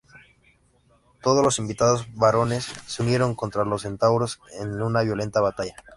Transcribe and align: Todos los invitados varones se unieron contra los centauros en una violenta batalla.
Todos 1.21 1.43
los 1.43 1.59
invitados 1.59 2.07
varones 2.15 2.65
se 2.87 3.03
unieron 3.03 3.35
contra 3.35 3.65
los 3.65 3.83
centauros 3.83 4.41
en 4.59 4.81
una 4.81 5.03
violenta 5.03 5.41
batalla. 5.41 5.75